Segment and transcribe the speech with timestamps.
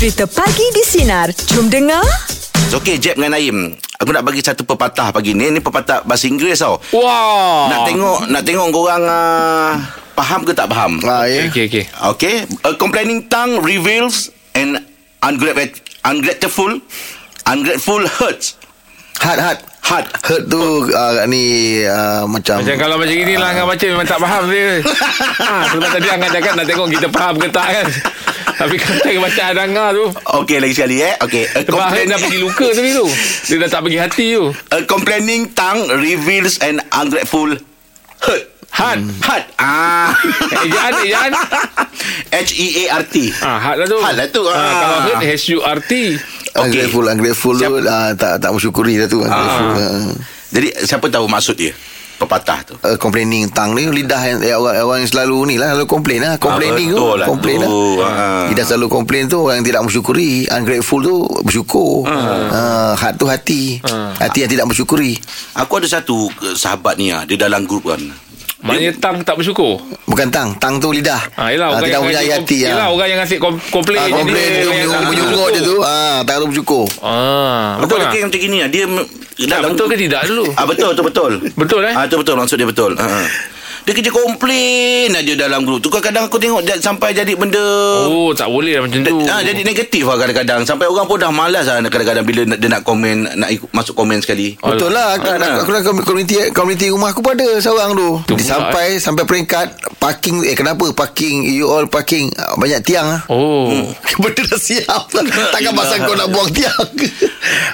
[0.00, 1.28] Cerita Pagi di Sinar.
[1.52, 2.00] Jom dengar.
[2.72, 3.76] Okey, Jeb dengan Naim.
[4.00, 5.52] Aku nak bagi satu pepatah pagi ni.
[5.52, 6.80] Ni pepatah bahasa Inggeris tau.
[6.96, 7.68] Wah.
[7.68, 9.76] Nak tengok nak tengok korang uh,
[10.16, 10.96] faham ke tak faham.
[11.04, 11.52] Ah, ya.
[11.52, 11.84] Okey okey.
[12.16, 12.48] Okay.
[12.64, 14.80] A complaining tongue reveals an
[15.20, 16.80] ungrat- ungrateful
[17.44, 18.56] ungrateful hurts.
[19.20, 19.60] Hard, hard.
[19.80, 20.06] Hard.
[20.22, 21.42] Hurt tu uh, ni
[21.82, 24.68] uh, macam Macam kalau macam gini lah Angah baca memang tak faham dia.
[25.40, 27.86] ha, sebab tadi Angah cakap nak tengok kita faham ke tak kan.
[28.52, 30.04] Tapi kalau cara bacaan Angah tu.
[30.38, 31.14] Okey lagi sekali eh.
[31.18, 31.44] Okey.
[31.48, 33.06] A, Sebab complain- dah pergi luka tadi tu.
[33.48, 34.44] Dia dah tak pergi hati tu.
[34.68, 37.50] a complaining tongue reveals an ungrateful
[38.20, 38.42] hurt.
[38.70, 39.02] Had.
[39.20, 39.44] Hurt.
[39.58, 40.14] Ah.
[40.62, 41.32] Ejaan, ejaan.
[42.30, 43.34] H E A R T.
[43.34, 43.98] Ha, had lah tu.
[43.98, 44.74] Had lah tu, Ha, ah.
[44.78, 45.92] kalau hurt, H-U-R-T.
[46.56, 49.20] Ungrateful, ungrateful tu uh, tak tak mensyukuri dah tu.
[49.20, 49.68] Ungrateful.
[49.72, 50.10] Uh,
[50.50, 51.74] Jadi siapa tahu maksud dia?
[52.16, 52.74] Pepatah tu.
[52.76, 56.20] uh, complaining tang ni lidah yang eh, orang orang yang selalu ni lah selalu complain
[56.20, 57.80] lah complaining betul tu lah complain tu.
[57.96, 58.44] lah Ah.
[58.46, 63.80] lidah selalu complain tu orang yang tidak mensyukuri ungrateful tu bersyukur uh, hat tu hati
[64.20, 65.16] hati yang tidak mensyukuri
[65.56, 68.04] Aku ada satu uh, sahabat ni ah, dia dalam grup kan.
[68.60, 69.80] Maknanya tang tak bersyukur.
[70.04, 72.88] bukan tang tang tu lidah Ha, yelah, Ah, orang tidak ngasih hati yelah, ah.
[72.90, 73.96] orang yang kom- komplain.
[73.96, 77.76] Ah, jadi komplain dia dia yang tak menyungguh dia tu ah tak ada bersyukur Ah,
[77.76, 78.10] Aku betul tak?
[78.10, 79.08] kes macam gini ah, dia m-
[79.40, 80.44] Tak, betul ke tidak dulu?
[80.52, 81.32] Ah betul betul betul.
[81.56, 81.94] Betul, eh?
[81.94, 82.92] Ah betul betul maksud dia betul.
[82.92, 83.08] Ha.
[83.90, 83.90] Ha.
[83.90, 85.90] Dia kerja komplain aja dalam grup tu.
[85.90, 87.58] Kadang aku tengok dia sampai jadi benda
[88.06, 89.18] Oh, tak boleh lah macam tu.
[89.26, 92.68] Ah, jadi negatif lah kadang-kadang Sampai orang pun dah malas lah Kadang-kadang bila nak- dia
[92.68, 96.34] nak komen Nak ikut, masuk komen sekali Betul lah aku, Ah, aku, aku, aku, komuniti
[96.50, 98.22] komuniti rumah aku pun ada seorang tu.
[98.30, 103.20] Dia sampai sampai peringkat parking eh kenapa parking you all parking ah, banyak tiang ah.
[103.26, 103.74] Oh.
[104.22, 105.02] Benda dah siap
[105.52, 106.78] Takkan pasal kau nak buang tiang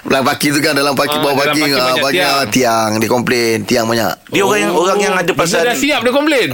[0.03, 2.47] Dalam parking tu kan Dalam parking Ah, Bawah dalam parking parking ah, banyak Banyak tiang.
[2.51, 6.01] tiang Dia komplain Tiang banyak Dia orang yang orang yang ada Benda pasal dah siap
[6.07, 6.47] dia komplain.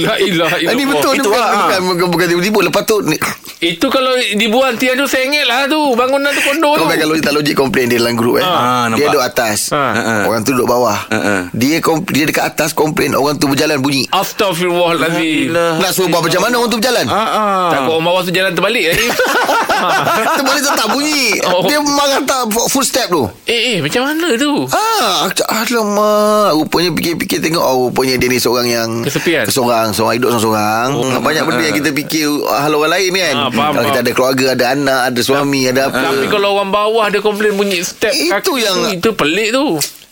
[0.00, 0.72] La ilaha illallah.
[0.72, 1.54] Ini betul Itu bukan, ah.
[1.60, 3.18] bukan, bukan, bukan tiba-tiba Lepas tu ni,
[3.60, 5.76] Itu kalau dibuang tiang tu sengit lah tu.
[5.92, 6.80] Bangunan tu kondo tu.
[6.80, 8.42] Kau logik tak logik komplain dia dalam grup eh.
[8.42, 9.06] Ah, dia nampak.
[9.10, 9.58] duduk atas.
[9.70, 10.24] Ah.
[10.24, 10.96] Orang tu duduk bawah.
[11.06, 11.44] ah.
[11.52, 14.08] Dia kom- dia dekat atas komplain orang tu berjalan bunyi.
[14.08, 15.52] Astagfirullahaladzim.
[15.52, 17.04] Nak suruh buat macam mana orang tu berjalan?
[17.06, 17.68] Ah.
[17.70, 19.06] Takut orang bawah tu jalan terbalik tadi.
[20.36, 21.24] Terbalik tetap bunyi.
[21.46, 21.64] Oh.
[21.64, 23.24] Dia marah tak full step tu.
[23.44, 24.68] eh, eh, macam mana tu?
[24.70, 26.52] Ah, cakap, alamak.
[26.54, 29.44] Rupanya fikir-fikir tengok oh, rupanya dia ni seorang yang Kesepian.
[29.44, 30.88] Keseorang, seorang hidup seorang-seorang.
[30.92, 33.34] Oh, Banyak benda yang kita fikir hal orang lain kan.
[33.36, 36.00] Ah, faham, Kalau kita ada keluarga, ada anak, ada suami, ada apa.
[36.10, 39.66] Tapi kalau orang bawah dia komplain bunyi step Itu kaki yang- tu, itu pelik tu.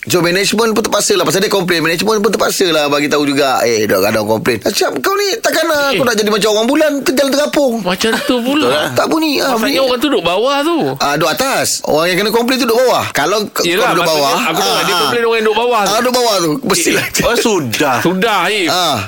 [0.08, 3.60] So management pun terpaksa lah Pasal dia komplain Management pun terpaksa lah Bagi tahu juga
[3.60, 5.96] Eh dah ada orang komplain Macam kau ni Takkan lah Eh.
[5.96, 8.88] Kau nak jadi macam orang bulan Terjalan terapung Macam tu pula.
[8.92, 10.78] Tak bunyi ah, Maksudnya orang tu duduk bawah tu.
[10.98, 14.32] Ah, duduk atas Orang yang kena komplain tu duduk bawah Kalau Yelah, kau duduk bawah
[14.48, 15.00] aku tahu ah, dia ah.
[15.02, 15.88] komplain orang yang duduk bawah tu.
[15.88, 18.66] Ah, duduk bawah tu Mestilah Oh sudah Sudah, eh.
[18.66, 18.98] ah.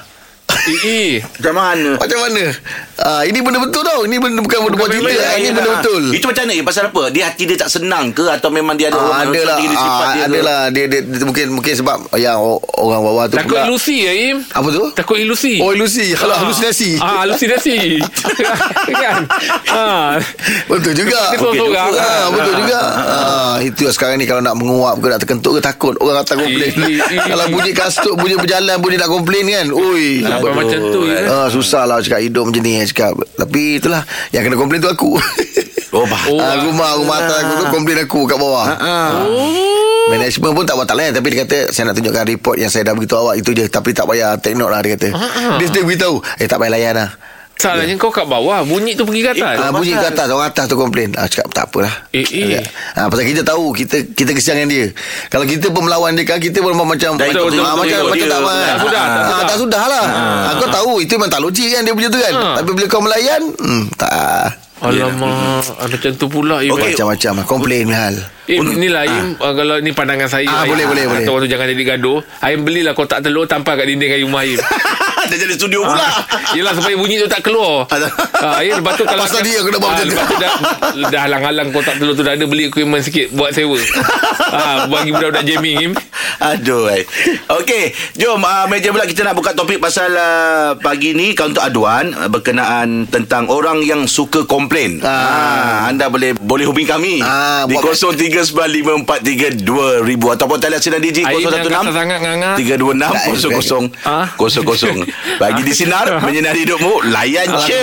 [0.60, 1.10] Eh, eh.
[1.22, 2.42] Macam mana Macam mana
[2.98, 5.54] ah, Ini benda betul tau Ini benda bukan benda buat cerita memang- Ini yelah.
[5.56, 6.62] benda betul Itu macam mana?
[6.62, 9.40] Pasal apa Dia hati dia tak senang ke Atau memang dia ada Ah, orang ada
[9.42, 13.00] lah sifat ah, dia Ada lah dia, dia, dia, Mungkin mungkin sebab Yang o- orang
[13.00, 14.36] bawah tu Takut pula ilusi ya, Im.
[14.44, 15.54] Apa tu Takut ilusi.
[15.58, 17.76] Oh ilusi Kalau halusinasi Ah, halusinasi.
[19.02, 19.22] kan?
[19.66, 20.14] Ah.
[20.66, 21.88] Betul juga Dia seorang-seorang.
[21.94, 22.80] Ah, betul juga.
[22.80, 26.36] Ah, itu lah sekarang ni kalau nak menguap ke nak terkentut ke takut orang atas
[26.36, 26.70] komplain.
[26.70, 27.18] Eh, eh, eh.
[27.26, 29.66] kalau bunyi kasut, bunyi berjalan, bunyi nak komplain kan.
[29.70, 30.20] Ui.
[30.40, 31.18] Sampai macam tu ya.
[31.26, 33.12] Ah, susah lah cakap hidup macam ni cakap.
[33.34, 35.14] Tapi itulah yang kena komplain tu aku.
[35.90, 38.62] Oh bah Oh, ah, rumah rumah atas aku tu komplain aku kat bawah.
[38.70, 39.26] ah.
[39.26, 40.06] Oh.
[40.06, 42.82] Management pun tak buat tak lain Tapi dia kata Saya nak tunjukkan report Yang saya
[42.86, 45.58] dah beritahu awak Itu je Tapi tak payah take note lah Dia kata Ah.
[45.58, 47.10] Dia dia beritahu Eh tak payah layan lah
[47.60, 49.54] Salahnya kau kat bawah, bunyi tu pergi ke atas.
[49.60, 52.64] Ah, bunyi ke atas Orang atas tu komplain ah, Cakap tak apalah Eh, eh.
[52.96, 54.86] ah, Pasal kita tahu Kita kita kesian dengan dia
[55.28, 58.28] Kalau kita pun melawan dia kan Kita pun macam Dah Macam, macam, ikut macam dia.
[58.32, 59.44] tak ah, sudah, tak ah, sudah.
[59.44, 62.34] Tak sudah lah ah, Kau tahu Itu memang tak logik kan Dia punya tu kan.
[62.64, 64.12] Tapi bila kau melayan hmm, Tak
[64.80, 66.64] Alamak, ah, macam tu pula.
[66.64, 66.72] Im.
[66.72, 66.96] Okey.
[66.96, 68.16] Macam-macam lah Komplain hal
[68.50, 70.48] Eh, inilah Im, uh, kalau ni pandangan saya.
[70.48, 70.74] Ah, Im.
[70.74, 71.24] boleh, boleh, boleh.
[71.28, 72.18] Orang tu jangan jadi gaduh.
[72.42, 74.58] Im belilah kotak telur tampal kat dinding kayu rumah Im.
[75.20, 76.24] Dah jadi studio pula Ah,
[76.56, 77.84] Yelah supaya bunyi tu tak keluar
[78.40, 80.06] ah, ya, Lepas tu kalau Pasal dia kena buat ah, macam.
[80.08, 80.52] Lepas tu dah,
[81.12, 83.76] dah halang-halang kotak telur tu Dah ada beli equipment sikit Buat sewa
[84.56, 85.92] ah, Bagi budak-budak jamming Im.
[86.50, 87.04] Aduh eh.
[87.52, 87.84] Okey,
[88.16, 92.26] jom uh, meja pula kita nak buka topik pasal uh, pagi ni kaunter aduan uh,
[92.26, 95.00] berkenaan tentang orang yang suka komplain.
[95.02, 95.84] Ah.
[95.84, 99.36] anda boleh boleh hubungi kami Ah, di buat- 0395432000
[100.30, 104.26] ataupun talian sinar DJ yang 016 kasar sangat nganga 326 Ah.
[104.32, 105.04] 00
[105.36, 107.80] Bagi di sinar menyinari hidupmu layan je.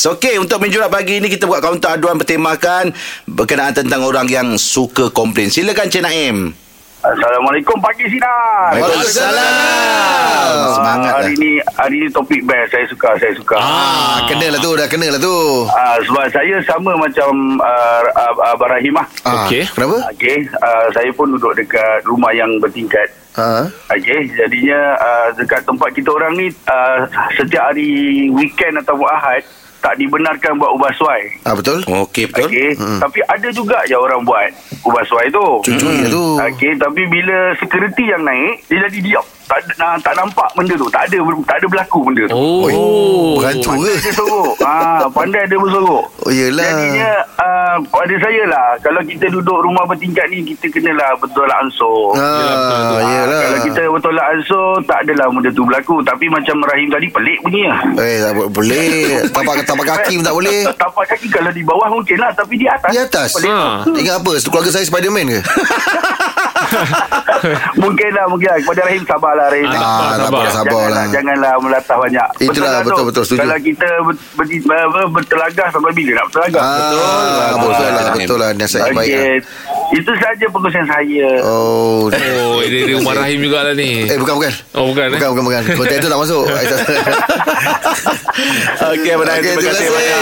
[0.00, 2.96] So, okay, untuk menjurat pagi ini kita buat kaunter aduan bertemakan
[3.26, 5.52] berkenaan tentang orang yang suka komplain.
[5.52, 6.56] Silakan Cik Naim.
[7.00, 8.76] Assalamualaikum pagi sinar.
[8.76, 10.52] Waalaikumsalam.
[10.76, 11.40] Semangat hari lah.
[11.40, 13.56] ni hari ni topik best saya suka saya suka.
[13.56, 15.64] Ah, kena lah tu, dah kena lah tu.
[15.72, 19.08] Ah, sebab saya sama macam uh, uh, Abang Rahim lah.
[19.24, 19.64] Ah, Okey.
[19.72, 19.96] Kenapa?
[20.12, 23.08] Okey, uh, saya pun duduk dekat rumah yang bertingkat.
[23.40, 23.64] Ha.
[23.96, 29.40] Okey, jadinya uh, dekat tempat kita orang ni uh, setiap hari weekend ataupun Ahad
[29.80, 31.22] tak dibenarkan buat ubah suai.
[31.42, 31.80] Ah, betul?
[31.82, 32.46] Okey betul.
[32.46, 34.48] Okey, tapi ada juga je orang buat
[34.82, 35.46] ubah suai tu.
[35.62, 36.24] Curi lah tu.
[36.38, 39.26] Okey, tapi bila security yang naik, dia jadi diam.
[39.42, 40.86] Tak ada- tak nampak benda tu.
[40.86, 42.38] Tak ada tak ada berlaku benda tu.
[42.38, 43.34] Oh.
[43.34, 43.92] Berhantu ke?
[43.98, 44.54] Dia sorok.
[44.62, 46.04] ah, pandai dia bersorok.
[46.22, 46.70] Oh, yelah.
[46.70, 51.58] Jadinya uh, pada saya lah kalau kita duduk rumah bertingkat ni kita kenalah betul lah
[51.58, 52.14] ansur.
[52.14, 53.40] Ah, Ah, yelah.
[53.42, 57.38] Kalau kita betul lah ansur tak adalah benda tu berlaku tapi macam Rahim tadi pelik
[57.40, 57.80] bunyi lah.
[57.96, 58.90] Eh, tak bo- boleh.
[59.28, 60.58] Tapak tapak kaki pun tak boleh.
[60.82, 62.90] Tapak kaki kalau di bawah mungkin lah tapi di atas.
[62.90, 63.28] Di atas.
[63.32, 63.50] Pelik.
[63.50, 63.84] Ha.
[63.86, 64.32] Ingat apa?
[64.40, 65.40] Keluarga saya Spiderman ke?
[67.82, 68.58] mungkin lah mungkin lah.
[68.60, 69.68] Kepada Rahim sabarlah Rahim.
[69.70, 71.06] Ah, Ah, tak apa, sabar janganlah, lah.
[71.10, 72.28] janganlah melatah banyak.
[72.40, 72.88] Itulah, lah tu.
[72.90, 73.40] betul, betul, setuju.
[73.40, 76.62] Kalau kita ber, ber, ber, ber, bertelagah sampai bila nak bertelagah?
[76.62, 76.74] Ah,
[77.56, 78.50] betul lah, betul lah.
[78.54, 79.24] Nasihat yang baik lah.
[79.90, 81.28] Itu saja pengusian saya.
[81.42, 82.06] Oh.
[82.06, 84.06] Oh, dia di rumah Rahim jugalah ni.
[84.06, 84.52] Eh, bukan, bukan.
[84.72, 85.18] Oh, bukan, eh?
[85.18, 85.62] Bukan, bukan, bukan.
[85.74, 86.44] Konten tu tak masuk.
[88.90, 89.88] Okey Abang Rahim Okey, terima terima kasih kasih.
[89.90, 90.18] banyak.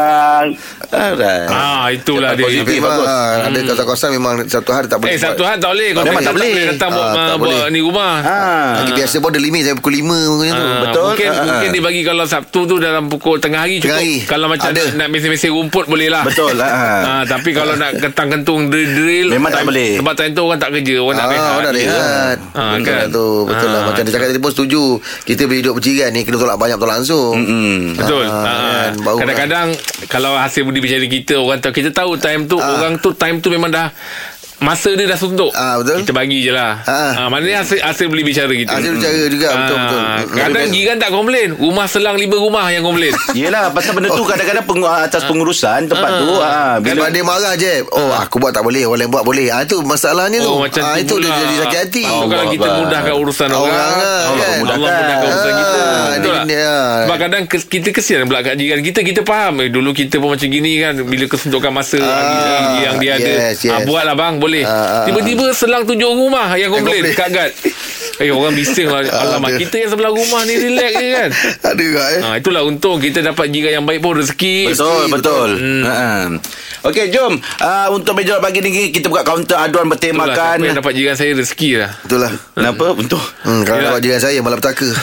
[0.00, 0.42] Ah,
[0.90, 1.46] Alright.
[1.46, 2.42] Ah, itulah dia.
[2.42, 2.80] Positif.
[2.80, 3.06] Memang bagus.
[3.06, 5.12] ah, ada kawasan-kawasan memang satu hari tak boleh.
[5.12, 5.88] Eh, Sabtu Ahad tak boleh.
[5.92, 6.52] Kau tak boleh.
[6.66, 7.54] datang buat, Ah, tak ah, boleh.
[7.54, 8.14] buat ni rumah.
[8.18, 8.70] Ah.
[8.82, 10.64] Lagi biasa pun ada limit saya pukul 5 macam tu.
[10.66, 11.04] Ah, betul.
[11.06, 11.44] Mungkin, Ah, ah.
[11.46, 13.86] mungkin dia bagi kalau Sabtu tu dalam pukul tengah hari cukup.
[13.86, 14.16] Tengah hari.
[14.26, 14.82] Kalau macam Ada.
[14.96, 16.22] nak, mesin-mesin rumput boleh lah.
[16.24, 16.70] Betul lah.
[17.10, 19.90] Ah, tapi kalau nak kentang-kentung drill-drill Memang tak time- boleh.
[19.98, 21.50] Sebab time tu orang tak kerja, orang nak Ah, rehat.
[21.50, 22.36] orang nak rehat.
[22.50, 22.96] Ah, betul kan?
[22.96, 23.26] lah tu.
[23.44, 23.76] Betul lah.
[23.76, 23.84] Ah.
[23.84, 24.82] Macam dia cakap tadi pun setuju.
[25.22, 27.34] Kita boleh hidup berjiran ni kena tolak banyak tolak langsung.
[27.36, 27.74] Mm-mm.
[27.94, 28.24] Betul.
[28.24, 28.50] Ah, Ah,
[28.86, 29.68] kan, baru Kadang-kadang
[30.06, 32.78] kalau hasil budi bicara kita orang tahu kita tahu time tu Ah.
[32.78, 33.90] orang tu time tu memang dah
[34.60, 35.50] masa dia dah suntuk.
[35.52, 36.00] Ah, betul.
[36.00, 36.84] Kita bagi je lah.
[36.84, 37.12] Ah.
[37.16, 38.68] Ah, maknanya hasil hasil beli bicara kita.
[38.70, 40.00] Hasil bicara juga, betul, Ah, betul.
[40.30, 40.72] Kadang Mm.
[40.72, 41.48] jiran tak komplain.
[41.54, 43.16] Rumah selang lima rumah yang komplain.
[43.32, 47.80] Yelah pasal benda tu kadang-kadang peng, atas pengurusan tempat tu ah, Bila dia marah je
[47.90, 50.82] Oh aku buat tak boleh Orang lain buat boleh ah, Itu masalahnya tu Oh macam
[50.82, 51.40] ah, tu Itu dia pula.
[51.40, 54.26] jadi sakit hati tu kalau Allah kita mudahkan urusan Orang orang, lah, Allah kan?
[54.26, 54.80] Allah Mudahkan.
[54.92, 55.80] mudahkan urusan Ah, kita.
[56.12, 56.44] Betul tak?
[56.60, 56.90] ah.
[57.00, 60.48] Sebab kadang kita kesian pula kat jiran kita kita faham eh, dulu kita pun macam
[60.48, 63.72] gini kan bila kesuntukan masa Ah, yang dia ada yes, yes.
[63.72, 64.49] Ah, buatlah bang boleh.
[64.60, 67.16] Ah, ah, Tiba-tiba selang tujuh rumah yang komplain komplain.
[67.16, 67.52] kat guard.
[68.20, 69.58] Eh orang bising lah Alamak Ada.
[69.58, 71.28] kita yang sebelah rumah ni relax je kan
[71.66, 75.48] Ada juga eh ha, Itulah untung Kita dapat jiran yang baik pun rezeki Betul, betul.
[75.56, 75.82] Hmm.
[75.82, 76.26] Hmm.
[76.82, 77.38] Okey, jom.
[77.58, 80.54] Uh, untuk meja pagi ni kita buka kaunter aduan Itulah, bertemakan.
[80.54, 82.84] siapa yang dapat jiran saya rezeki lah Betul lah Kenapa?
[82.94, 83.20] Untuk.
[83.42, 84.86] hmm, Kalau dapat jiran saya Malah petaka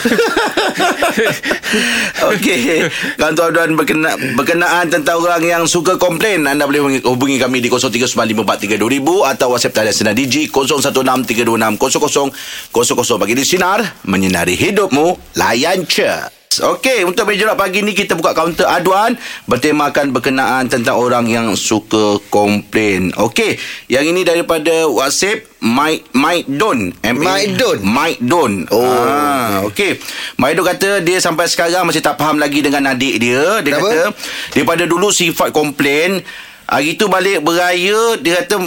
[2.28, 2.84] Okey.
[3.16, 6.44] Kaunter aduan berkena, berkenaan tentang orang yang suka komplain.
[6.44, 13.04] Anda boleh hubungi kami di 0395432000 atau WhatsApp talian Sinar Digi 0163260000.
[13.16, 16.36] Bagi di Sinar, menyinari hidupmu, layan je.
[16.58, 19.14] Okey, untuk meja pagi ni kita buka kaunter aduan
[19.46, 23.14] bertemakan berkenaan tentang orang yang suka komplain.
[23.14, 23.54] Okey,
[23.86, 26.90] yang ini daripada WhatsApp Mike Mike Don.
[27.04, 27.78] Mike Don?
[27.86, 28.52] Mike Don.
[28.74, 28.82] Oh.
[28.82, 30.02] Ah, okey.
[30.34, 33.62] Mike Don kata dia sampai sekarang masih tak faham lagi dengan adik dia.
[33.62, 33.86] Dia Kenapa?
[33.86, 34.02] kata
[34.56, 36.26] daripada dulu sifat komplain,
[36.66, 38.58] hari tu balik beraya dia kata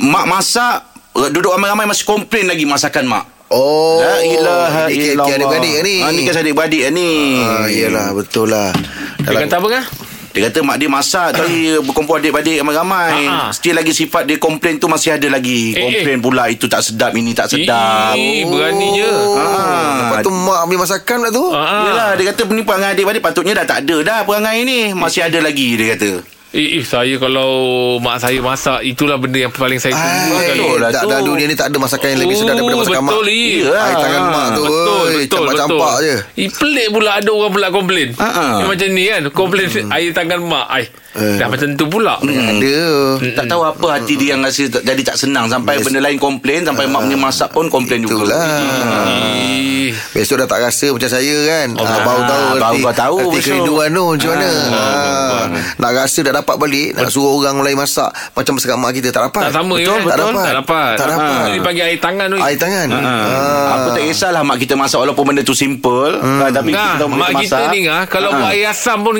[0.00, 0.76] mak masak
[1.12, 3.33] duduk ramai-ramai masih komplain lagi masakan mak.
[3.46, 5.26] Oh La ilaha Ini illallah.
[5.26, 7.10] kes adik-beradik ni Ha, ni kes adik-beradik ni.
[7.38, 8.72] Ah, Yelah betul lah
[9.18, 9.84] Dia kata apa kan
[10.30, 11.54] Dia kata mak dia masak Tapi
[11.86, 13.12] berkumpul adik-beradik ramai-ramai.
[13.24, 13.50] Ah, ah.
[13.50, 15.70] Still lagi sifat dia komplain tu Masih ada lagi.
[15.70, 18.14] Eh, Komplain pula Itu tak sedap Ini tak sedap.
[18.14, 20.08] Eh, berani je Ah.
[20.08, 21.44] Lepas tu mak ambil masakan pula tu.
[21.46, 21.82] Ah, ah.
[21.84, 24.90] Yelah dia kata Ni perangai adik-beradik Patutnya dah tak ada dah Perangai ni.
[24.90, 27.50] Masih ada lagi Dia kata Eh, eh, saya kalau
[27.98, 30.60] mak saya masak itulah benda yang paling saya tunggu Ay, sekali.
[30.62, 31.08] betul lah tak, tu.
[31.10, 33.42] dalam dunia ni tak ada masakan yang lebih sedap daripada Oh, masakan mak betul, Li.
[33.58, 33.82] Yelah.
[33.82, 35.34] Air tangan mak tu Betul, oi, betul, betul.
[35.34, 38.08] Campak-campak je Eh, pelik pula ada orang pula komplain.
[38.14, 38.44] Ha, ha.
[38.54, 40.66] Dia macam ni kan, komplain air tangan mak.
[40.70, 40.84] Ai.
[41.14, 41.36] Eh.
[41.36, 42.14] Dah macam tu pula.
[42.18, 42.78] Ada
[43.34, 45.86] Tak tahu apa hati dia yang rasa tak- Jadi tak senang Sampai Yes.
[45.86, 49.73] benda lain komplain Sampai mak punya masak pun komplain juga Itulah Eh.
[50.10, 53.42] Besok dah tak rasa macam saya kan Oh, ah, Baru tahu baru kau tahu besok.
[53.44, 55.42] kerinduan tu macam mana ah,
[55.76, 59.22] Nak rasa dah dapat balik Nak suruh orang lain masak Macam masakan mak kita Tak
[59.28, 59.94] dapat Tak sama Betul, ya.
[59.96, 60.06] betul.
[60.06, 60.92] Tak dapat Tak dapat.
[60.94, 62.38] Tak dapat Itu dipanggil air tangan tu.
[62.38, 62.98] Air tangan Ha.
[63.00, 63.66] ah.
[63.74, 66.40] Apa tak kisahlah mak kita masak walaupun benda tu simple hmm.
[66.48, 67.70] tapi Nah, kita mak kita masak.
[67.70, 68.36] ni ah kalau Ha.
[68.36, 69.14] buat air asam pun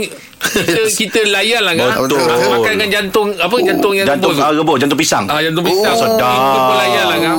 [0.45, 2.05] kita, kita layan lah kan.
[2.05, 2.21] Betul.
[2.21, 4.45] Ah, Makan dengan jantung apa jantung yang jantung rebus.
[4.45, 5.25] ah, rebus jantung pisang.
[5.25, 5.89] Ah jantung pisang.
[5.91, 6.37] Oh, sedap.
[6.37, 7.35] Itu pun layan lah kan.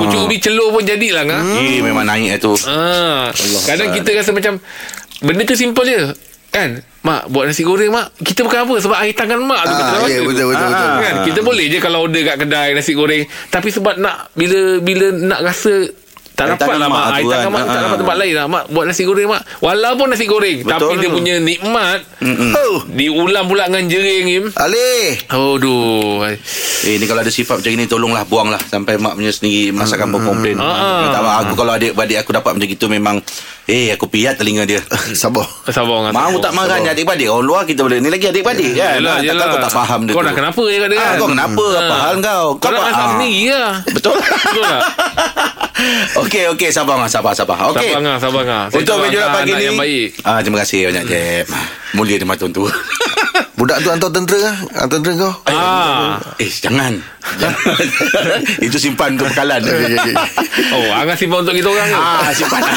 [0.00, 1.40] Pucuk ubi celur pun jadilah kan.
[1.54, 2.56] Eh memang naik tu.
[2.64, 3.30] Ah,
[3.64, 4.60] kadang kita rasa macam
[5.20, 6.00] benda tu simple je.
[6.50, 9.78] Kan Mak buat nasi goreng mak Kita bukan apa Sebab air tangan mak tu Ah,
[9.78, 10.34] kata ya, tu.
[10.34, 10.88] betul, betul, betul.
[10.98, 11.14] kan?
[11.14, 11.22] Ah.
[11.22, 15.46] Kita boleh je Kalau order kat kedai Nasi goreng Tapi sebab nak Bila Bila nak
[15.46, 15.86] rasa
[16.42, 17.50] tak tangan lah mak mak Air tu tangan kan.
[17.50, 17.82] mak Tak Ah.
[17.82, 21.06] dapat tempat lain lah Mak buat nasi goreng mak Walaupun nasi goreng Betul Tapi dia
[21.06, 21.14] tu.
[21.14, 22.00] punya nikmat
[22.52, 22.76] Oh.
[22.86, 25.16] Diulang pula dengan jering Im Alih.
[25.26, 26.24] Aduh
[26.82, 30.08] Eh ni kalau ada sifat macam ni Tolonglah buang lah Sampai mak punya sendiri Masakan
[30.10, 31.02] berkomplain Ah.
[31.02, 33.16] Minta maaf aku Kalau adik-adik aku dapat macam gitu Memang
[33.66, 34.80] Eh aku piat telinga dia
[35.14, 35.44] Sabar.
[35.66, 38.96] Sabar dengan Mau tak marah ni adik-adik Orang luar kita boleh Ni lagi adik-adik kan
[38.96, 39.36] Yelah, Ah, yelah.
[39.40, 40.26] Takkan kau tak faham dia Kau tu.
[40.26, 41.16] nak kenapa je kat dia Ah, kan?
[41.16, 41.80] Kau kenapa Ah.
[41.80, 43.10] Apa hal kau Kau nak apa- masak ah.
[43.12, 44.82] sendiri lah Betul Betul tak?
[46.26, 47.56] Okey okey sabar ngah sabar sabar.
[47.72, 47.94] Okey.
[47.94, 48.64] Sabar ngah, sabar ngah.
[48.74, 50.10] Untuk meja pagi ni.
[50.26, 51.46] Ah terima kasih banyak Jeb.
[51.96, 52.66] Mulia di mata tu.
[53.60, 54.56] Budak tu hantar tentera lah.
[54.72, 55.36] Hantar tentera kau.
[55.52, 56.16] Ah.
[56.40, 56.96] eh jangan.
[58.64, 59.60] Itu simpan untuk bekalan.
[60.72, 61.98] Oh, Angah simpan untuk kita orang ke?
[62.00, 62.64] Ah simpan.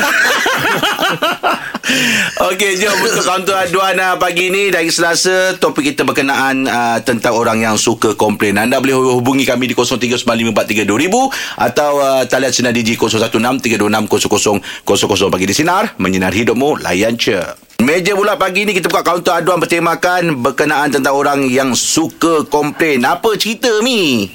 [2.52, 7.32] Okey, jom untuk kaunter aduan uh, pagi ni dari Selasa topik kita berkenaan uh, tentang
[7.36, 8.60] orang yang suka komplain.
[8.60, 15.96] Anda boleh hubungi kami di 0395432000 atau uh, talian sinar digi 0163260000 pagi di sinar
[15.96, 17.63] menyinar hidupmu layan je.
[17.82, 23.02] Meja pula pagi ni kita buka kaunter aduan bertemakan berkenaan tentang orang yang suka komplain.
[23.02, 24.30] Apa cerita Mi?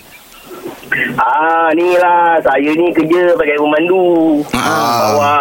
[1.20, 4.40] Ah, ni lah saya ni kerja sebagai pemandu.
[4.56, 5.14] Ah.
[5.14, 5.32] Bawa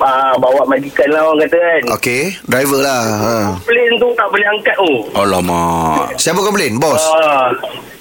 [0.00, 1.82] ah, bawa majikan lah orang kata kan.
[1.98, 2.22] Okey.
[2.46, 3.02] Driver lah.
[3.04, 3.34] Ha.
[3.66, 4.98] Plane tu tak boleh angkat oh.
[5.18, 6.14] Alamak.
[6.16, 6.78] Siapa komplain?
[6.78, 7.02] Bos?
[7.12, 7.50] Ah,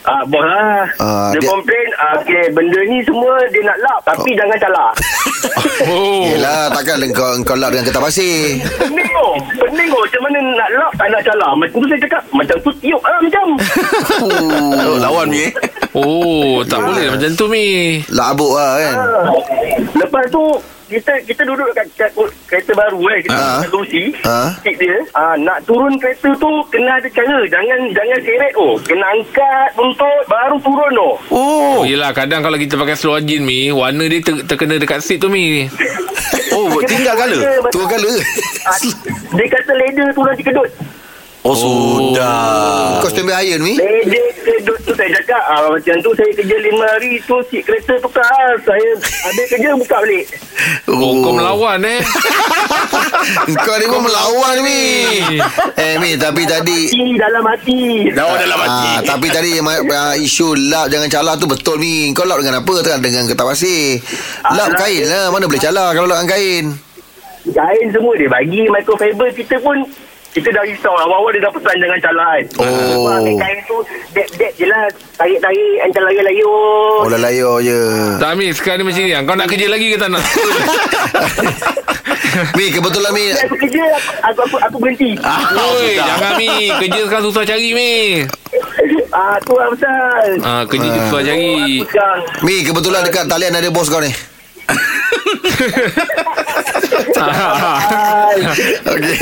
[0.08, 0.86] ah bos lah.
[1.02, 4.92] Ah, dia, dia- komplain, ah, okay, benda ni semua dia nak lap tapi jangan calar.
[5.88, 6.26] Oh.
[6.26, 8.58] Yelah, takkan kau, kau lap dengan kertas pasir.
[8.82, 9.38] Pening oh.
[9.56, 10.02] Pening oh.
[10.02, 11.52] Macam mana nak lap tak nak calar.
[11.54, 13.46] Macam tu saya cakap, macam tu tiup lah macam.
[14.26, 15.46] Oh, lawan Mi.
[15.46, 15.52] eh?
[15.94, 17.66] Oh, tak boleh macam tu Mi.
[18.10, 18.96] Labuk lah kan.
[18.98, 19.26] Ah.
[19.96, 20.44] Lepas tu
[20.88, 22.12] kita kita duduk kat, kat
[22.46, 23.40] kereta baru eh kita Ah.
[23.40, 24.50] duduk kat kerusi Ah.
[24.58, 29.06] seat dia ah, nak turun kereta tu kena ada cara jangan jangan seret oh kena
[29.10, 34.04] angkat buntut baru turun oh Oh, yelah kadang kalau kita pakai slow engine Mi, warna
[34.04, 35.68] dia ter, terkena dekat seat tu Mi.
[36.50, 37.38] Oh, tinggal kala.
[37.70, 38.12] Tu kala.
[38.66, 38.78] ah,
[39.30, 40.70] dia kata leather tu nanti kedut
[41.40, 43.00] Oh, sudah.
[43.00, 43.78] Kau standby iron ni?
[43.78, 48.00] leather kedut tu saya cakap ah, macam tu saya kerja lima hari tu seat kereta
[48.00, 48.90] tukar saya
[49.28, 50.26] habis kerja buka balik
[50.88, 52.02] Oh, kau melawan eh.
[53.62, 54.82] Kau ni pun melawan Mi.
[55.78, 57.82] Eh Mi, tapi tadi Hati dalam hati
[58.16, 58.90] dalam hati.
[58.98, 62.10] Ah, tapi tadi ah, isu lap jangan calar tu betul Mi.
[62.18, 62.74] Kau lap dengan apa?
[62.82, 64.02] Kan dengan kertas pasir.
[64.56, 64.80] Lap Alah.
[64.80, 65.26] kain lah.
[65.30, 66.66] Mana boleh calar kalau lap dengan kain.
[67.48, 69.78] kain semua dia bagi microfiber kita pun
[70.38, 73.10] kita dah risau awal-awal dia dah pesan jangan calar kan Oh.
[73.10, 73.78] Ambil kain tu
[74.12, 76.54] dep-dep je lah tarik-tarik antar layar-layar
[77.00, 77.80] Oh, dah layar je.
[78.18, 79.14] Tak Mi, sekarang ni macam ni.
[79.20, 80.22] Kau nak kerja lagi ke tak nak?
[82.54, 83.34] Mi, kebetulan Mi.
[83.34, 83.82] aku kerja
[84.24, 86.70] aku aku, aku berhenti Oi, jangan Mi.
[86.78, 87.94] Kerja sekarang susah cari Mi.
[89.18, 90.98] ah tu lah pasal Ah, kerja Ah.
[91.02, 91.50] susah cari.
[91.82, 94.14] aku sekarang Mi, kebetulan dekat talian ada bos kau ni.
[98.88, 99.14] Okey.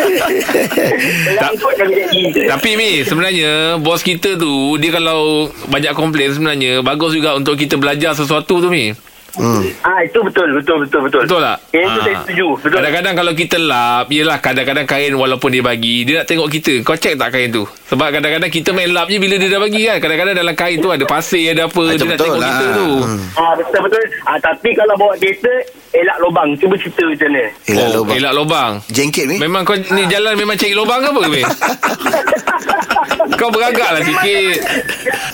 [1.75, 7.55] Jadi Tapi Mi Sebenarnya Bos kita tu Dia kalau Banyak komplain sebenarnya Bagus juga untuk
[7.55, 8.91] kita belajar sesuatu tu Mi
[9.35, 9.59] Hmm.
[9.83, 11.59] ah itu betul betul betul betul Betul tak?
[11.75, 11.99] yang tu Ah.
[11.99, 16.25] saya setuju betul Kadang-kadang kalau kita lap Yelah kadang-kadang kain Walaupun dia bagi Dia nak
[16.25, 19.49] tengok kita Kau check tak kain tu Sebab kadang-kadang kita main lap je Bila dia
[19.49, 22.37] dah bagi kan Kadang-kadang dalam kain tu Ada pasir Ada apa Itu Dia nak tengok
[22.37, 22.47] lah.
[22.47, 22.87] kita tu
[23.35, 25.51] ah betul betul ah tapi kalau bawa kereta
[25.95, 28.15] elak lubang cuba cerita macam mana Elak oh, lubang.
[28.19, 29.35] Elak lobang Jengkit Mi.
[29.39, 31.43] Memang kau ni jalan Memang cari lubang ke apa Mi?
[33.39, 34.57] Kau beragak lah sikit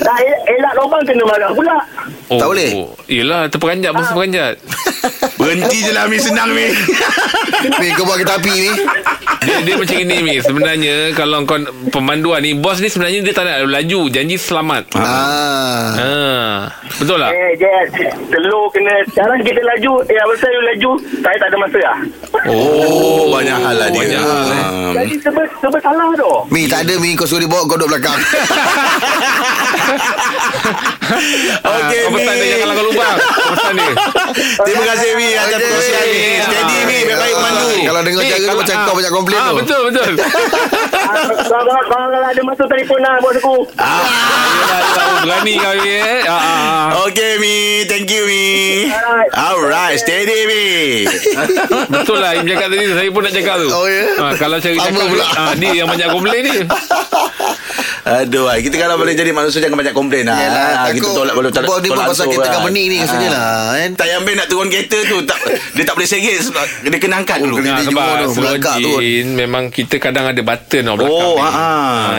[0.01, 0.17] tak
[0.49, 1.77] elak lubang kena marah pula
[2.31, 2.69] oh, Tak boleh?
[2.73, 2.89] oh.
[3.05, 4.53] Yelah terperanjat Bos terperanjat
[5.41, 6.69] Berhenti je lah Mi senang Mi.
[7.81, 8.71] Mi, kau buat kereta api ni.
[9.41, 11.57] dia, dia macam ini Mi Sebenarnya Kalau kau
[11.89, 15.93] pemanduan ni Bos ni sebenarnya Dia tak nak laju Janji selamat Ah.
[15.93, 16.57] Ah,
[16.93, 17.31] Betul tak?
[17.31, 17.89] Eh, Jet.
[18.27, 18.93] Telur kena...
[19.07, 19.93] Sekarang kita laju.
[20.05, 20.91] Eh, apa saya laju?
[21.17, 21.97] Saya tak ada masa lah.
[22.45, 23.99] Oh, banyak hal lah dia.
[23.99, 24.61] banyak hal, eh.
[24.61, 24.91] Ah.
[24.93, 26.29] Jadi sebab, sebab salah tu.
[26.49, 27.13] Mi, tak ada Mi.
[27.13, 28.19] Kau suruh dia bawa kau duduk belakang.
[31.61, 32.51] Okey, Kau pesan dia Mi.
[32.51, 33.91] jangan langgar lubang Kau pesan dia
[34.61, 36.21] Terima kasih Mi atas perkongsian ni.
[36.41, 37.67] Steady Mi, baik-baik mandu.
[37.81, 39.55] Kalau dengar Mi, cara tu kalau- macam ah, kau banyak komplain ah, tu.
[39.57, 40.11] Betul betul
[41.01, 41.25] Ah,
[41.83, 43.57] Kalau ada masa telefon lah bos aku.
[43.67, 46.47] Yelah, oh, Berani kau ni eh ah, ah,
[46.93, 47.05] ah.
[47.05, 48.87] Okey Mi, thank you Mi.
[49.31, 49.97] Alright.
[49.97, 50.63] Steady Mi.
[51.89, 54.03] Betul lah Im cakap tadi Saya pun nak cakap tu Oh, ya?
[54.17, 55.25] ah, Kalau cakap pula.
[55.33, 56.55] ah, Dia yang banyak komplain ni
[58.01, 60.33] Aduh, kita kalau boleh jadi manusia jangan banyak komplain lah.
[60.33, 61.67] Yalah, Ah, kita tolak boleh tolak.
[61.67, 62.53] Bos ni pun pasal kereta kan.
[62.57, 63.31] company ni Rasanya Ah.
[63.31, 63.45] lah
[63.77, 65.37] kan Tak yang nak turun kereta tu tak,
[65.71, 68.91] Dia tak boleh segit sebab Dia kena angkat dulu kena- sebab jumpa tu,
[69.35, 71.41] memang kita kadang ada button tau belakang Oh, ni.
[71.43, 71.69] ha,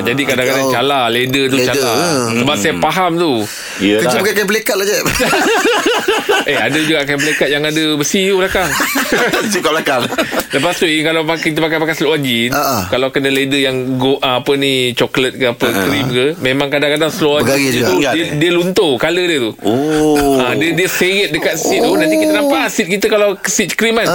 [0.01, 0.73] jadi kadang-kadang Oh.
[0.73, 1.93] calar leather tu calar.
[1.93, 2.09] ha.
[2.33, 3.33] Sebab saya faham tu.
[3.81, 4.97] Kerja pakai play card lah je
[6.51, 8.69] eh ada juga kan black yang ada besi tu belakang.
[9.55, 10.03] Kat belakang
[10.51, 12.79] Lepas tu eh, kalau pakai- kita pakai pakai engine, Ha, ha.
[12.89, 17.09] kalau kena leather yang go ah, apa ni coklat ke apa krim ke, memang kadang-kadang
[17.09, 17.89] engine juga.
[17.89, 18.29] tu dia, eh?
[18.37, 19.53] dia luntur color dia tu.
[19.63, 23.73] Oh Ha, dia dia seret dekat seat tu Nanti kita nampak seat kita Kalau seat
[23.73, 24.09] cream kan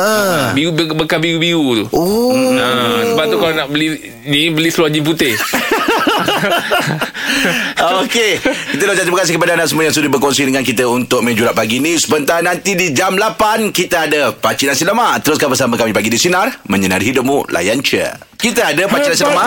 [0.51, 2.67] biru, ber- Bekas biru-biru tu Oh ha,
[3.05, 5.33] Sebab tu kalau nak beli Ni beli seluar jean putih
[8.03, 8.31] Okey.
[8.75, 11.79] Kita ucap terima kasih kepada anda semua Yang sudah berkongsi dengan kita Untuk Mejurat Pagi
[11.79, 11.95] ni.
[11.97, 15.21] Sebentar nanti di jam 8 Kita ada Pakcik Nasi Lemak.
[15.23, 18.05] Teruskan bersama kami Pagi di Sinar Menyinari hidupmu Layan je
[18.37, 19.43] Kita ada Pakcik Nasi Lemak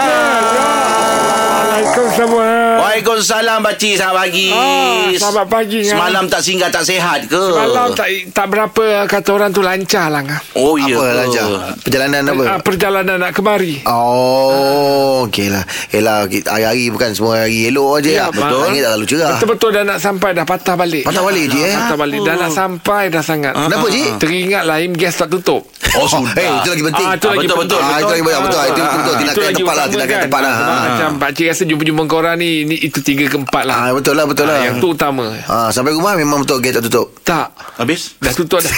[1.70, 2.46] Assalamualaikum semua.
[2.76, 5.90] Waalaikumsalam Pakcik Selamat pagi Ah, selamat pagi, Ngah.
[5.90, 10.20] Semalam tak singgah Tak sihat ke Malam tak tak berapa kata orang tu lancar lah
[10.20, 10.40] ngah.
[10.54, 11.14] Oh ya Apa ke?
[11.16, 11.46] lancar
[11.80, 13.78] Perjalanan apa Ah, perjalanan nak kemari.
[13.84, 18.58] Oh Okey lah Yelah kita- hari-hari bukan semua hari elok je Ya, betul.
[18.60, 21.02] Langit tak terlalu cerah Betul-betul dah nak sampai dah patah balik.
[21.04, 23.54] Patah balik je eh Patah balik dah nak sampai dah sangat.
[23.54, 24.18] Kenapa Cik?
[24.18, 25.62] Teringat lah im gas tak tutup.
[25.92, 27.78] Oh sudah Eh itu lagi penting Ah, itu Ah, lagi betul, penting.
[27.78, 28.60] betul, Ah, itu lagi banyak betul.
[28.80, 29.14] Itu betul betul.
[29.20, 30.26] Tindakan yang tepat lah, tindakan yang kan.
[30.26, 30.54] tepat lah.
[30.54, 30.80] Ah.
[30.80, 33.76] Macam pakcik rasa jumpa-jumpa korang ni, ni itu tiga ke empat lah.
[33.76, 34.56] Ah betul lah betul lah.
[34.56, 35.26] Ah, Yang tu utama.
[35.44, 37.12] Ah sampai rumah memang betul gate tak tutup.
[37.20, 37.52] Tak.
[37.76, 38.74] Habis Dah tutup dah.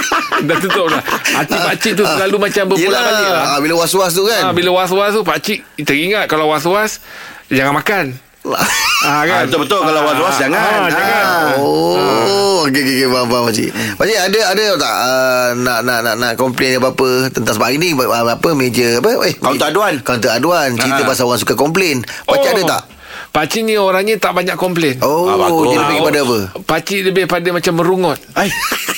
[0.48, 1.02] dah tutup dah.
[1.34, 3.44] Hati pakcik tu selalu macam berpulak balik lah.
[3.48, 4.42] Ah, bila was-was tu kan.
[4.52, 7.00] Bila was-was tu pakcik teringat kalau was-was
[7.48, 8.04] jangan makan.
[8.48, 8.68] Ah
[9.22, 11.24] Ah, betul-betul Kalau was-was jangan Ah, jangan.
[11.58, 13.68] Oh, okey okey okey faham faham pakcik.
[13.94, 17.92] Pakcik ada ada tak uh, nak nak nak nak komplain apa-apa tentang sebab hari ni
[17.92, 19.94] uh, apa meja apa eh Kaunter aduan.
[20.00, 21.06] Kaunter aduan cerita Ah.
[21.06, 22.02] pasal orang suka komplain.
[22.24, 22.82] Pakcik ada tak?
[23.36, 24.96] Pakcik ni orangnya tak banyak komplain.
[24.98, 25.68] Oh, Ah, bagus.
[25.68, 26.38] dia lebih kepada apa?
[26.64, 28.16] Pakcik lebih pada macam merungut.
[28.32, 28.48] Ay,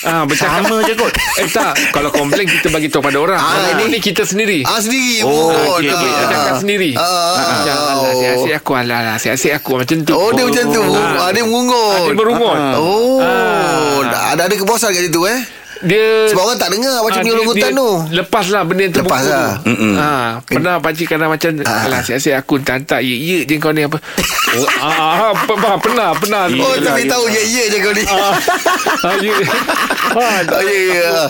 [0.00, 3.74] Ah, bercakap Sama je kot Eh tak Kalau komplain kita bagi tahu pada orang Ah,
[3.74, 5.26] Ini ini- ni kita sendiri Ah sendiri.
[5.26, 6.06] Oh, okey, Kita okey.
[6.06, 7.90] kita cakap sendiri Ah, ah, Macam ah.
[7.90, 10.82] alah Asyik-asyik aku Alah alah Asyik-asyik aku Macam tu Oh, dia macam tu.
[11.18, 11.98] Ah, dia mengungut.
[12.04, 14.30] Dia merungut Oh, Ah.
[14.30, 15.38] ada ada kebosan kat situ eh?
[15.80, 17.90] Dia Sebab orang tak dengar macam Ah, ni dia- rungutan dia tu.
[18.10, 19.50] Lepas lah benda yang terbukti Lepas lah.
[19.58, 19.72] tu.
[19.94, 20.10] Ha,
[20.42, 21.86] pernah pakcik kadang macam Ah.
[21.86, 23.98] Alah asyik-asyik aku Tak ya ya je kau ni apa
[24.54, 24.92] oh, ah,
[25.22, 28.02] ah, pernah Pernah Pernah Oh, dia tahu ya ya je kau ni.
[28.04, 28.34] Ah.
[29.04, 29.14] Ah.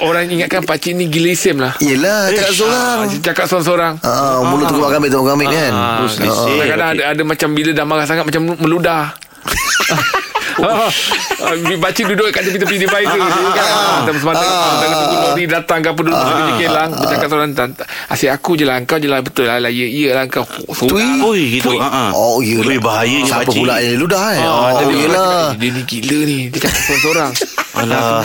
[0.07, 2.79] Orang ingatkan pakcik ni gila isim lah Yelah, cakap seorang.
[2.79, 5.70] Ah, Cakap seorang-seorang Ah, mulut tu kau kambing tu kambing kan.
[5.70, 6.01] Ah.
[6.09, 9.12] Kadang-kadang ada, ada macam bila dah marah sangat macam meludah.
[10.59, 10.90] Ah,
[11.44, 13.31] ah, Pakcik duduk kat tepi-tepi device tu kan.
[13.57, 17.75] Ah, Tengah semata Tengah tunggu lori datang ke apa duduk Dia kelang Bercakap seorang tak-
[17.75, 20.42] tak- Asyik aku je lah Kau je lah betul lah lah, Ya ya lah kau
[20.68, 21.23] Seorang.
[21.23, 22.11] Ui gitu ha.
[22.11, 22.59] Oh, ya.
[22.59, 24.40] Ui bahayanya Siapa pula yang ludah eh?
[24.40, 25.55] Ah, Oh, yelah.
[25.55, 27.31] cakap, Dia ni gila ni Dia cakap seorang-seorang
[27.79, 28.21] Alah.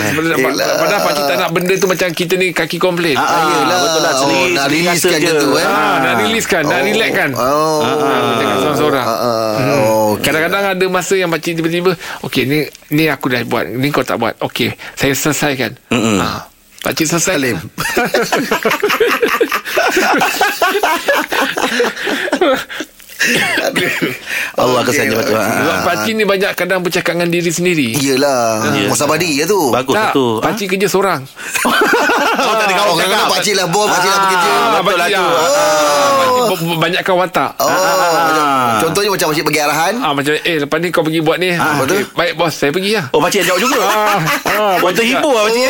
[0.75, 3.77] Padahal pakcik tak nak benda tu Macam kita ni kaki komplain Ah, ah, yelah.
[3.79, 5.63] betul lah Oh, nak riliskan je tu, eh.
[5.63, 7.79] Ah, nak release kan Nak relax kan Oh.
[7.79, 9.79] Ah, Dia cakap seorang-seorang Ah, ah, Hmm.
[9.79, 10.09] oh.
[10.17, 12.57] Kadang-kadang ada masa yang pakcik tiba-tiba Okey ni
[12.89, 16.17] ni aku dah buat Ni kau tak buat Okey saya selesaikan Mm-mm.
[16.17, 16.47] ha.
[16.81, 17.57] Pakcik selesai Salim.
[24.55, 25.33] Allah Okey, kesan je betul.
[25.33, 25.49] okey.
[25.53, 25.83] Sebab Ha.
[25.83, 28.69] pakcik ni banyak kadang bercakap dengan diri sendiri Yelah.
[28.69, 28.87] Ya.
[28.87, 29.69] Muasabadi ya tu.
[29.69, 30.37] Bagus tak, tu.
[30.39, 31.21] pakcik kerja seorang
[32.33, 34.49] Oh, tadi kau Oh, kadang-kadang pakcik lah bos, pakcik lah bekerja.
[34.49, 35.23] Ah, betul lah pakcik, tu.
[35.23, 35.37] ah.
[35.37, 36.11] Ah,
[36.49, 38.77] pakcik ber- Banyakkan watak Oh, macam, Ah.
[38.79, 39.93] contohnya macam pakcik bagi arahan.
[39.97, 41.49] Ah macam eh lepas ni kau pergi buat ni.
[41.53, 42.03] Ah, betul.
[42.11, 43.05] Baik bos, saya pergi lah.
[43.09, 43.79] Oh pakcik jauh juga.
[43.79, 44.17] Ah,
[44.49, 45.65] ah, Oh terhibur lah pakcik.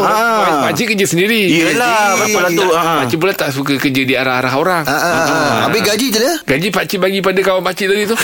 [0.00, 0.60] Ah.
[0.64, 1.42] Pakcik kerja sendiri.
[1.50, 2.66] Yelah betul lah tu.
[2.68, 2.82] Ha.
[3.04, 4.84] Pakcik pula tak suka kerja di arah-arah orang.
[4.84, 5.56] Ah, ah, ah.
[5.68, 6.36] Habis gaji je lah.
[6.42, 8.16] Gaji pakcik bagi pada kawan pakcik tadi tu.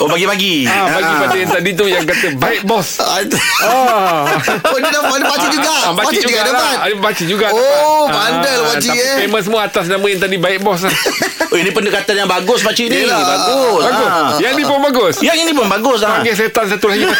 [0.00, 0.66] Oh bagi-bagi.
[0.66, 1.18] ah, bagi Ah.
[1.20, 2.96] pada yang tadi tu yang kata baik bos.
[3.02, 3.22] Ah.
[3.62, 4.24] Ah.
[4.64, 5.70] Oh, dia dapat ada pakcik juga.
[5.84, 6.46] Ah, Pakcik juga lah.
[6.48, 6.74] dapat.
[6.80, 7.60] Ada pakcik juga Oh,
[8.02, 8.10] dapat.
[8.10, 9.16] pandai lah pakcik, tapi eh.
[9.20, 10.94] Famous semua atas nama yang tadi baik bos lah.
[11.52, 13.04] Oh ini pendekatan yang bagus pakcik ni.
[13.04, 13.20] Yelah.
[13.20, 13.82] Bagus.
[13.84, 14.08] Bagus.
[14.08, 14.40] Ha.
[14.40, 15.14] Yang ni pun bagus.
[15.20, 16.16] Yang ini pun bagus ah.
[16.16, 17.04] Panggil setan satu lagi.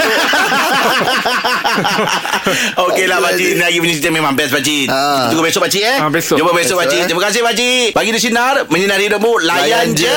[2.82, 4.96] Okey lah pakcik Ini lagi punya cerita memang best pakcik Ah.
[5.22, 6.36] Kita tunggu besok pakcik eh Ah, besok.
[6.36, 7.06] Jumpa besok Besok, pakcik eh.
[7.06, 10.16] Terima kasih pakcik Pagi di Sinar Menyinari hidupmu Layan Layan je je.